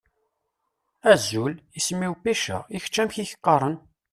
Azul! 1.11 1.53
Isem-iw 1.77 2.15
Pecca. 2.23 2.57
I 2.75 2.77
kečč 2.83 2.95
amek 3.01 3.17
i 3.19 3.23
ak-qqaṛen? 3.25 3.75